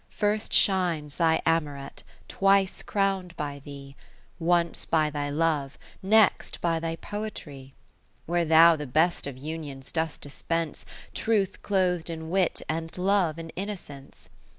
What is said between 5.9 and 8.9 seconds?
next by thy poetry: 10 Where thou the